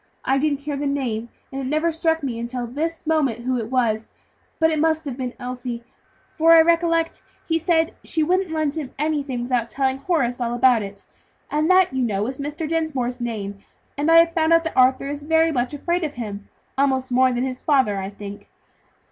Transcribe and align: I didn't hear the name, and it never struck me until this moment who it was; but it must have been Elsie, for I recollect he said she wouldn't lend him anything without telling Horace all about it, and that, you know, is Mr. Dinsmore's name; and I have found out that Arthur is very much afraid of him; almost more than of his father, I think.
I 0.25 0.39
didn't 0.39 0.61
hear 0.61 0.75
the 0.75 0.87
name, 0.87 1.29
and 1.51 1.61
it 1.61 1.67
never 1.67 1.91
struck 1.91 2.23
me 2.23 2.39
until 2.39 2.65
this 2.65 3.05
moment 3.05 3.45
who 3.45 3.59
it 3.59 3.69
was; 3.69 4.09
but 4.57 4.71
it 4.71 4.79
must 4.79 5.05
have 5.05 5.15
been 5.15 5.35
Elsie, 5.39 5.83
for 6.35 6.53
I 6.53 6.61
recollect 6.63 7.21
he 7.47 7.59
said 7.59 7.93
she 8.03 8.23
wouldn't 8.23 8.49
lend 8.49 8.73
him 8.73 8.95
anything 8.97 9.43
without 9.43 9.69
telling 9.69 9.99
Horace 9.99 10.41
all 10.41 10.55
about 10.55 10.81
it, 10.81 11.05
and 11.51 11.69
that, 11.69 11.93
you 11.93 12.01
know, 12.01 12.25
is 12.25 12.39
Mr. 12.39 12.67
Dinsmore's 12.67 13.21
name; 13.21 13.59
and 13.95 14.09
I 14.09 14.17
have 14.17 14.33
found 14.33 14.53
out 14.53 14.63
that 14.63 14.75
Arthur 14.75 15.07
is 15.07 15.21
very 15.21 15.51
much 15.51 15.71
afraid 15.71 16.03
of 16.03 16.15
him; 16.15 16.49
almost 16.79 17.11
more 17.11 17.29
than 17.29 17.43
of 17.43 17.49
his 17.49 17.61
father, 17.61 17.99
I 17.99 18.09
think. 18.09 18.49